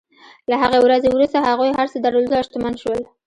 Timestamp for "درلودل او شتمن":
1.99-2.73